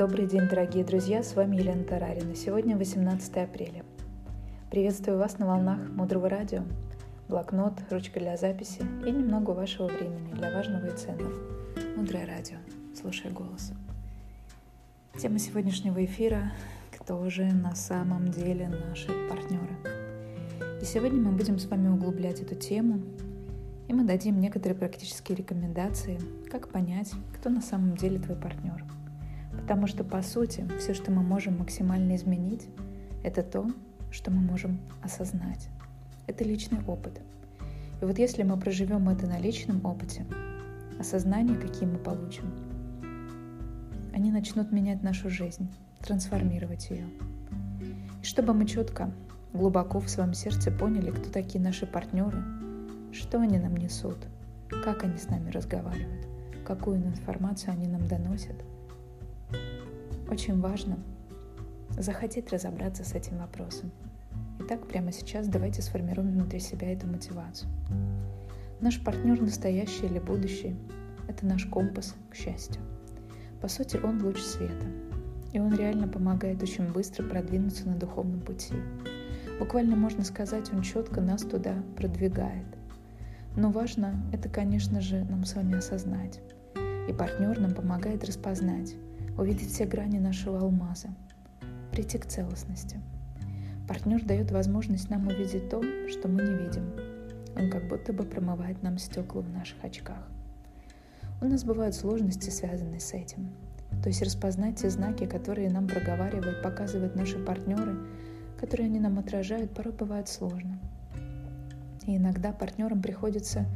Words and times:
Добрый 0.00 0.26
день, 0.26 0.48
дорогие 0.48 0.82
друзья, 0.82 1.22
с 1.22 1.36
вами 1.36 1.56
Елена 1.56 1.84
Тарарина. 1.84 2.34
Сегодня 2.34 2.74
18 2.74 3.36
апреля. 3.36 3.84
Приветствую 4.70 5.18
вас 5.18 5.36
на 5.38 5.46
волнах 5.46 5.78
Мудрого 5.90 6.30
радио. 6.30 6.62
Блокнот, 7.28 7.74
ручка 7.90 8.18
для 8.18 8.38
записи 8.38 8.80
и 9.06 9.10
немного 9.10 9.50
вашего 9.50 9.88
времени 9.88 10.32
для 10.32 10.54
важного 10.54 10.86
и 10.86 10.96
ценного. 10.96 11.34
Мудрое 11.98 12.24
радио. 12.24 12.56
Слушай 12.98 13.30
голос. 13.30 13.72
Тема 15.20 15.38
сегодняшнего 15.38 16.02
эфира 16.02 16.50
«Кто 16.98 17.28
же 17.28 17.44
на 17.44 17.74
самом 17.74 18.28
деле 18.28 18.68
наши 18.68 19.08
партнеры?» 19.28 19.76
И 20.80 20.84
сегодня 20.86 21.20
мы 21.20 21.32
будем 21.32 21.58
с 21.58 21.66
вами 21.66 21.88
углублять 21.88 22.40
эту 22.40 22.54
тему, 22.54 23.02
и 23.86 23.92
мы 23.92 24.04
дадим 24.04 24.40
некоторые 24.40 24.78
практические 24.78 25.36
рекомендации, 25.36 26.18
как 26.50 26.68
понять, 26.68 27.12
кто 27.38 27.50
на 27.50 27.60
самом 27.60 27.96
деле 27.96 28.18
твой 28.18 28.38
партнер– 28.38 28.82
Потому 29.70 29.86
что, 29.86 30.02
по 30.02 30.20
сути, 30.20 30.66
все, 30.80 30.94
что 30.94 31.12
мы 31.12 31.22
можем 31.22 31.58
максимально 31.58 32.16
изменить, 32.16 32.66
это 33.22 33.44
то, 33.44 33.70
что 34.10 34.32
мы 34.32 34.40
можем 34.40 34.80
осознать. 35.00 35.68
Это 36.26 36.42
личный 36.42 36.80
опыт. 36.88 37.20
И 38.02 38.04
вот 38.04 38.18
если 38.18 38.42
мы 38.42 38.58
проживем 38.58 39.08
это 39.08 39.28
на 39.28 39.38
личном 39.38 39.86
опыте, 39.86 40.26
осознание, 40.98 41.56
какие 41.56 41.88
мы 41.88 41.98
получим, 41.98 42.52
они 44.12 44.32
начнут 44.32 44.72
менять 44.72 45.04
нашу 45.04 45.30
жизнь, 45.30 45.72
трансформировать 46.00 46.90
ее. 46.90 47.06
И 48.22 48.24
чтобы 48.24 48.54
мы 48.54 48.66
четко, 48.66 49.12
глубоко 49.52 50.00
в 50.00 50.10
своем 50.10 50.34
сердце 50.34 50.72
поняли, 50.72 51.12
кто 51.12 51.30
такие 51.30 51.62
наши 51.62 51.86
партнеры, 51.86 52.42
что 53.12 53.40
они 53.40 53.60
нам 53.60 53.76
несут, 53.76 54.18
как 54.82 55.04
они 55.04 55.16
с 55.16 55.28
нами 55.28 55.48
разговаривают, 55.50 56.26
какую 56.66 56.96
информацию 56.96 57.74
они 57.74 57.86
нам 57.86 58.04
доносят– 58.08 58.56
очень 60.30 60.60
важно 60.60 60.98
захотеть 61.98 62.52
разобраться 62.52 63.04
с 63.04 63.14
этим 63.14 63.38
вопросом. 63.38 63.90
Итак, 64.60 64.86
прямо 64.86 65.10
сейчас 65.12 65.48
давайте 65.48 65.82
сформируем 65.82 66.30
внутри 66.30 66.60
себя 66.60 66.92
эту 66.92 67.06
мотивацию. 67.06 67.68
Наш 68.80 69.02
партнер 69.02 69.40
настоящий 69.40 70.06
или 70.06 70.18
будущий– 70.18 70.76
это 71.28 71.44
наш 71.46 71.66
компас 71.66 72.14
к 72.30 72.34
счастью. 72.34 72.80
По 73.60 73.68
сути, 73.68 73.98
он 74.02 74.22
луч 74.22 74.38
света, 74.38 74.86
и 75.52 75.58
он 75.58 75.74
реально 75.74 76.06
помогает 76.08 76.62
очень 76.62 76.90
быстро 76.92 77.24
продвинуться 77.24 77.88
на 77.88 77.96
духовном 77.96 78.40
пути. 78.40 78.74
Буквально 79.58 79.96
можно 79.96 80.24
сказать, 80.24 80.72
он 80.72 80.82
четко 80.82 81.20
нас 81.20 81.42
туда 81.42 81.74
продвигает. 81.96 82.66
Но 83.56 83.70
важно 83.70 84.22
это, 84.32 84.48
конечно 84.48 85.00
же, 85.00 85.24
нам 85.24 85.44
с 85.44 85.54
вами 85.54 85.76
осознать. 85.76 86.40
И 87.08 87.12
партнер 87.12 87.58
нам 87.58 87.74
помогает 87.74 88.24
распознать, 88.24 88.94
увидеть 89.38 89.72
все 89.72 89.86
грани 89.86 90.18
нашего 90.18 90.58
алмаза, 90.58 91.08
прийти 91.92 92.18
к 92.18 92.26
целостности. 92.26 93.00
Партнер 93.88 94.24
дает 94.24 94.50
возможность 94.50 95.10
нам 95.10 95.26
увидеть 95.26 95.68
то, 95.68 95.82
что 96.08 96.28
мы 96.28 96.42
не 96.42 96.54
видим. 96.64 96.92
Он 97.56 97.70
как 97.70 97.88
будто 97.88 98.12
бы 98.12 98.24
промывает 98.24 98.82
нам 98.82 98.98
стекла 98.98 99.42
в 99.42 99.50
наших 99.50 99.82
очках. 99.84 100.28
У 101.40 101.46
нас 101.46 101.64
бывают 101.64 101.94
сложности, 101.94 102.50
связанные 102.50 103.00
с 103.00 103.12
этим. 103.12 103.50
То 104.02 104.08
есть 104.08 104.22
распознать 104.22 104.76
те 104.76 104.90
знаки, 104.90 105.26
которые 105.26 105.70
нам 105.70 105.88
проговаривают, 105.88 106.62
показывают 106.62 107.16
наши 107.16 107.38
партнеры, 107.38 107.96
которые 108.58 108.86
они 108.86 109.00
нам 109.00 109.18
отражают, 109.18 109.72
порой 109.72 109.92
бывает 109.92 110.28
сложно. 110.28 110.78
И 112.06 112.16
иногда 112.16 112.52
партнерам 112.52 113.02
приходится 113.02 113.66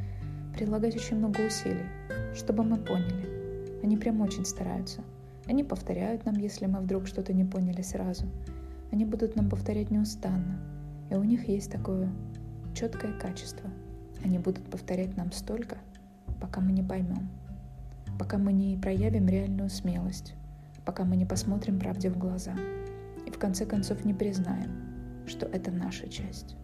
прилагать 0.53 0.95
очень 0.95 1.17
много 1.17 1.41
усилий, 1.41 1.85
чтобы 2.33 2.63
мы 2.63 2.77
поняли. 2.77 3.81
Они 3.83 3.97
прям 3.97 4.21
очень 4.21 4.45
стараются– 4.45 5.01
они 5.47 5.63
повторяют 5.63 6.25
нам, 6.25 6.35
если 6.35 6.65
мы 6.65 6.79
вдруг 6.79 7.07
что-то 7.07 7.33
не 7.33 7.45
поняли 7.45 7.81
сразу. 7.81 8.25
Они 8.91 9.05
будут 9.05 9.35
нам 9.35 9.49
повторять 9.49 9.91
неустанно. 9.91 10.59
И 11.09 11.15
у 11.15 11.23
них 11.23 11.47
есть 11.47 11.71
такое 11.71 12.09
четкое 12.73 13.17
качество. 13.19 13.69
Они 14.23 14.39
будут 14.39 14.65
повторять 14.69 15.15
нам 15.15 15.31
столько, 15.31 15.77
пока 16.41 16.61
мы 16.61 16.71
не 16.71 16.81
поймем, 16.81 17.29
пока 18.17 18.37
мы 18.37 18.53
не 18.53 18.75
проявим 18.77 19.27
реальную 19.27 19.69
смелость, 19.69 20.33
пока 20.83 21.03
мы 21.03 21.15
не 21.15 21.25
посмотрим 21.25 21.79
правде 21.79 22.09
в 22.09 22.17
глаза 22.17 22.53
и 23.27 23.29
в 23.29 23.37
конце 23.37 23.65
концов 23.65 24.03
не 24.03 24.13
признаем, 24.13 24.71
что 25.27 25.45
это 25.45 25.69
наша 25.69 26.07
часть. 26.07 26.55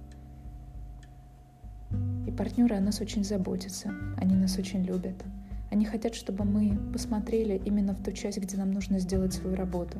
И 2.25 2.31
партнеры 2.31 2.77
о 2.77 2.81
нас 2.81 2.99
очень 2.99 3.23
заботятся, 3.23 3.91
они 4.17 4.35
нас 4.35 4.57
очень 4.57 4.83
любят– 4.83 5.23
они 5.71 5.85
хотят, 5.85 6.15
чтобы 6.15 6.43
мы 6.43 6.77
посмотрели 6.91 7.59
именно 7.63 7.93
в 7.93 8.03
ту 8.03 8.11
часть, 8.11 8.37
где 8.37 8.57
нам 8.57 8.71
нужно 8.71 8.99
сделать 8.99 9.33
свою 9.33 9.55
работу, 9.55 9.99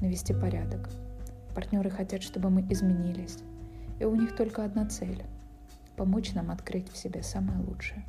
навести 0.00 0.32
порядок. 0.32 0.88
Партнеры 1.54 1.90
хотят, 1.90 2.22
чтобы 2.22 2.48
мы 2.48 2.62
изменились. 2.70 3.38
И 4.00 4.04
у 4.04 4.14
них 4.14 4.34
только 4.34 4.64
одна 4.64 4.86
цель– 4.86 5.22
помочь 5.96 6.32
нам 6.32 6.50
открыть 6.50 6.90
в 6.90 6.96
себе 6.96 7.22
самое 7.22 7.60
лучшее. 7.60 8.02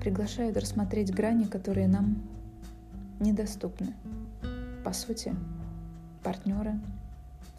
Приглашают 0.00 0.56
рассмотреть 0.56 1.12
грани, 1.12 1.44
которые 1.44 1.88
нам 1.88 2.22
недоступны. 3.18 3.92
По 4.84 4.92
сути, 4.92 5.34
партнеры 6.22 6.78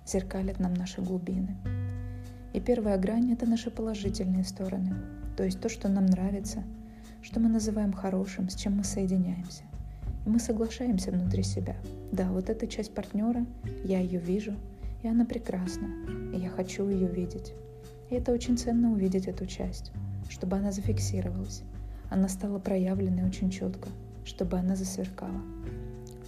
зеркалят 0.06 0.60
нам 0.60 0.74
наши 0.76 1.02
глубины. 1.02 1.58
И 2.54 2.62
первая 2.62 2.98
грань– 2.98 3.34
это 3.34 3.46
наши 3.46 3.70
положительные 3.70 4.46
стороны– 4.46 4.96
то 5.36 5.44
есть 5.44 5.60
то, 5.60 5.70
что 5.70 5.90
нам 5.90 6.06
нравится, 6.06 6.64
что 7.22 7.40
мы 7.40 7.50
называем 7.50 7.94
хорошим, 7.94 8.50
с 8.50 8.56
чем 8.56 8.78
мы 8.78 8.84
соединяемся. 8.84 9.64
И 10.26 10.30
мы 10.30 10.40
соглашаемся 10.40 11.12
внутри 11.12 11.44
себя. 11.44 11.76
Да, 12.12 12.30
вот 12.32 12.50
эта 12.50 12.68
часть 12.68 12.94
партнера, 12.94 13.46
я 13.84 14.00
ее 14.00 14.20
вижу, 14.20 14.54
и 15.02 15.08
она 15.08 15.26
прекрасна, 15.26 15.88
и 16.34 16.38
я 16.38 16.50
хочу 16.50 16.88
ее 16.88 17.08
видеть. 17.08 17.54
И 18.10 18.16
это 18.16 18.32
очень 18.32 18.58
ценно 18.58 18.92
увидеть 18.92 19.28
эту 19.28 19.46
часть, 19.46 19.92
чтобы 20.30 20.58
она 20.58 20.72
зафиксировалась, 20.72 21.64
она 22.10 22.30
стала 22.30 22.60
проявленной 22.60 23.26
очень 23.26 23.50
четко, 23.50 23.90
чтобы 24.24 24.58
она 24.58 24.76
засверкала. 24.76 25.42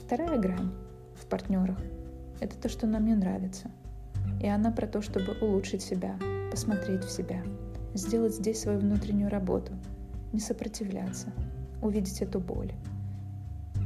Вторая 0.03 0.39
грань 0.39 0.71
в 1.15 1.25
партнерах– 1.27 1.79
это 2.39 2.57
то, 2.57 2.69
что 2.69 2.87
нам 2.87 3.05
не 3.05 3.15
нравится. 3.15 3.69
И 4.41 4.47
она 4.47 4.71
про 4.71 4.87
то, 4.87 5.01
чтобы 5.01 5.37
улучшить 5.39 5.81
себя, 5.81 6.17
посмотреть 6.51 7.03
в 7.03 7.11
себя– 7.11 7.43
сделать 7.95 8.35
здесь 8.35 8.59
свою 8.59 8.79
внутреннюю 8.79 9.29
работу, 9.29 9.71
не 10.33 10.39
сопротивляться, 10.39 11.27
увидеть 11.81 12.21
эту 12.21 12.39
боль, 12.39 12.71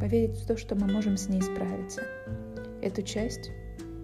поверить 0.02 0.38
в 0.38 0.48
то, 0.48 0.58
что 0.58 0.76
мы 0.76 0.92
можем 0.92 1.16
с 1.16 1.30
ней 1.30 1.42
справиться. 1.42 2.02
Эту 2.82 3.04
часть, 3.04 3.52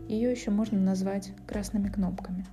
ее 0.07 0.31
еще 0.31 0.51
можно 0.51 0.79
назвать 0.79 1.31
красными 1.47 1.89
кнопками. 1.89 2.45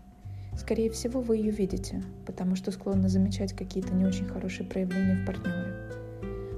Скорее 0.56 0.90
всего, 0.90 1.20
вы 1.20 1.38
ее 1.38 1.50
видите, 1.50 2.02
потому 2.26 2.56
что 2.56 2.72
склонны 2.72 3.08
замечать 3.08 3.52
какие-то 3.52 3.94
не 3.94 4.06
очень 4.06 4.26
хорошие 4.26 4.66
проявления 4.66 5.22
в 5.22 5.26
партнере. 5.26 5.74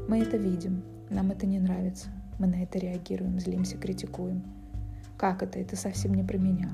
Мы 0.08 0.20
это 0.20 0.36
видим, 0.36 0.82
нам 1.10 1.30
это 1.30 1.46
не 1.46 1.58
нравится, 1.58 2.08
мы 2.38 2.46
на 2.46 2.62
это 2.62 2.78
реагируем, 2.78 3.40
злимся, 3.40 3.76
критикуем. 3.76 4.42
Как 5.16 5.42
это? 5.42 5.58
Это 5.58 5.76
совсем 5.76 6.14
не 6.14 6.22
про 6.22 6.38
меня. 6.38 6.70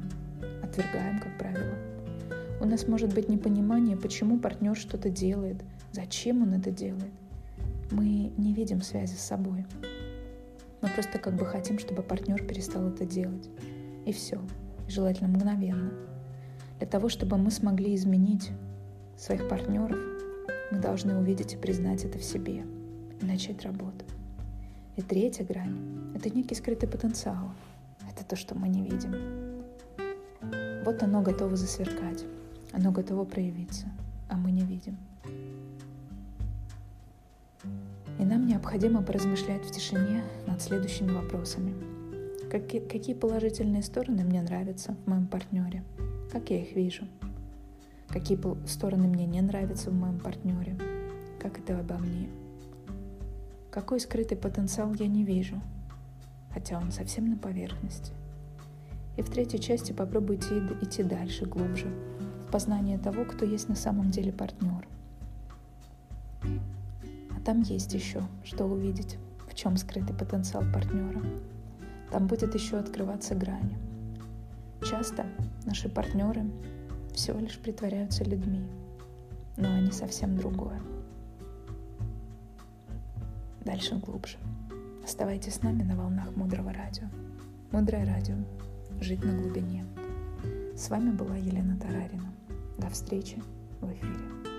Отвергаем, 0.63 1.21
как 1.21 1.39
правило. 1.39 1.90
У 2.61 2.67
нас 2.67 2.87
может 2.87 3.15
быть 3.15 3.31
непонимание, 3.31 3.97
почему 3.97 4.39
партнер 4.39 4.77
что-то 4.77 5.09
делает, 5.09 5.65
зачем 5.93 6.43
он 6.43 6.53
это 6.53 6.71
делает. 6.71 7.13
Мы 7.91 8.33
не 8.37 8.53
видим 8.53 8.83
связи 8.83 9.15
с 9.15 9.21
собой. 9.21 9.65
Мы 10.83 10.89
просто 10.91 11.19
как 11.19 11.35
бы 11.37 11.47
хотим, 11.47 11.79
чтобы 11.79 12.03
партнер 12.03 12.45
перестал 12.45 12.89
это 12.89 13.07
делать. 13.07 13.49
И 14.05 14.13
все. 14.13 14.39
желательно 14.89 15.29
мгновенно. 15.29 15.91
Для 16.79 16.87
того, 16.87 17.09
чтобы 17.09 17.39
мы 17.39 17.51
смогли 17.51 17.95
изменить 17.95 18.51
своих 19.17 19.49
партнеров, 19.49 19.99
мы 20.71 20.79
должны 20.79 21.17
увидеть 21.17 21.55
и 21.55 21.57
признать 21.57 22.05
это 22.05 22.19
в 22.19 22.23
себе 22.23 22.65
и 23.21 23.25
начать 23.25 23.63
работу. 23.63 24.05
И 24.97 25.03
третья 25.03 25.45
грань— 25.45 26.13
это 26.15 26.29
некий 26.29 26.55
скрытый 26.55 26.89
потенциал. 26.89 27.53
Это 28.11 28.23
то, 28.25 28.37
что 28.37 28.55
мы 28.55 28.69
не 28.69 28.83
видим. 28.83 29.63
Вот 30.85 31.03
оно 31.03 31.23
готово 31.23 31.57
засверкать. 31.57 32.25
Оно 32.73 32.93
готово 32.93 33.25
проявиться, 33.25 33.87
а 34.29 34.37
мы 34.37 34.53
не 34.53 34.63
видим. 34.63 34.97
И 38.19 38.25
нам 38.25 38.47
необходимо 38.47 39.03
поразмышлять 39.03 39.65
в 39.65 39.71
тишине 39.71 40.23
над 40.47 40.61
следующими 40.61 41.11
вопросами. 41.11 41.75
Какие, 42.51 42.81
какие 42.81 43.15
положительные 43.15 43.83
стороны 43.83 44.25
мне 44.25 44.43
нравятся 44.43 44.95
в 44.95 45.09
моем 45.09 45.27
партнере? 45.27 45.85
Как 46.31 46.51
я 46.51 46.63
их 46.63 46.77
вижу? 46.77 47.07
Какие 48.09 48.39
стороны 48.67 49.09
мне 49.09 49.27
не 49.27 49.41
нравятся 49.41 49.91
в 49.91 49.95
моем 49.95 50.19
партнере? 50.19 50.77
Как 51.41 51.59
это 51.59 51.79
обо 51.79 51.97
мне? 51.97 52.29
Какой 53.71 54.01
скрытый 54.01 54.37
потенциал 54.37 54.93
я 54.95 55.07
не 55.07 55.25
вижу, 55.25 55.61
хотя 56.53 56.79
он 56.79 56.91
совсем 56.91 57.31
на 57.31 57.37
поверхности? 57.37 58.13
И 59.17 59.23
в 59.23 59.31
третьей 59.31 59.61
части 59.61 59.93
попробуйте 59.93 60.59
идти 60.83 61.03
дальше, 61.05 61.47
глубже, 61.47 61.87
познание 62.51 62.99
того, 62.99 63.25
кто 63.25 63.45
есть 63.45 63.69
на 63.69 63.77
самом 63.77 64.11
деле 64.11 64.33
партнер. 64.33 64.87
А 66.43 67.41
там 67.45 67.63
есть 67.63 67.95
еще, 67.95 68.23
что 68.45 68.65
увидеть. 68.67 69.19
в 69.49 69.55
чем 69.55 69.77
скрытый 69.77 70.15
потенциал 70.17 70.63
партнера. 70.73 71.21
Там 72.13 72.27
будет 72.29 72.55
еще 72.55 72.79
открываться 72.79 73.35
грани. 73.35 73.77
Часто 74.83 75.27
наши 75.67 75.89
партнеры 75.89 76.45
всего 77.15 77.39
лишь 77.41 77.59
притворяются 77.59 78.25
людьми, 78.25 78.63
но 79.57 79.69
они 79.75 79.91
совсем 79.91 80.37
другое. 80.37 80.81
Дальше 83.65 83.97
глубже. 83.97 84.39
Оставайтесь 85.05 85.57
с 85.57 85.63
нами 85.63 85.83
на 85.83 85.97
волнах 85.97 86.35
Мудрого 86.37 86.73
Радио. 86.73 87.07
Мудрое 87.73 88.07
Радио. 88.07 88.37
Жить 89.01 89.25
на 89.25 89.37
глубине. 89.37 89.85
С 90.77 90.89
вами 90.89 91.11
была 91.11 91.37
Елена 91.37 91.77
Тарарина. 91.77 92.33
До 92.81 92.89
встречи 92.89 93.37
в 93.83 93.93
эфире. 93.93 94.50